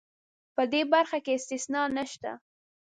[0.55, 2.31] په دې برخه کې استثنا نشته.